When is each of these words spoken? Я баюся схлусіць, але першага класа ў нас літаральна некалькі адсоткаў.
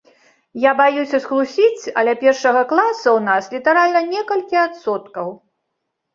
Я 0.61 0.71
баюся 0.77 1.19
схлусіць, 1.25 1.93
але 2.03 2.13
першага 2.23 2.63
класа 2.73 3.05
ў 3.05 3.19
нас 3.29 3.43
літаральна 3.55 4.01
некалькі 4.15 4.57
адсоткаў. 4.65 5.33